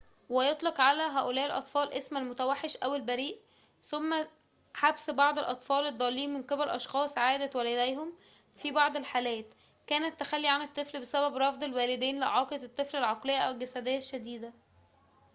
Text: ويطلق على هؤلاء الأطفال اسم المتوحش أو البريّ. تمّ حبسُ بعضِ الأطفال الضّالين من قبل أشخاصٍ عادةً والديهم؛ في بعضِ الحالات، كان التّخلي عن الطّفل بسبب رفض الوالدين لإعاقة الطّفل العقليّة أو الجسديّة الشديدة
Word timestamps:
ويطلق 0.29 0.81
على 0.81 1.03
هؤلاء 1.03 1.45
الأطفال 1.45 1.93
اسم 1.93 2.17
المتوحش 2.17 2.77
أو 2.77 2.95
البريّ. 2.95 3.41
تمّ 3.91 4.27
حبسُ 4.73 5.09
بعضِ 5.09 5.39
الأطفال 5.39 5.87
الضّالين 5.87 6.33
من 6.33 6.43
قبل 6.43 6.69
أشخاصٍ 6.69 7.17
عادةً 7.17 7.49
والديهم؛ 7.59 8.13
في 8.57 8.71
بعضِ 8.71 8.95
الحالات، 8.95 9.45
كان 9.87 10.05
التّخلي 10.05 10.47
عن 10.47 10.61
الطّفل 10.61 11.01
بسبب 11.01 11.37
رفض 11.37 11.63
الوالدين 11.63 12.19
لإعاقة 12.19 12.55
الطّفل 12.63 12.97
العقليّة 12.97 13.37
أو 13.37 13.51
الجسديّة 13.53 13.97
الشديدة 13.97 14.53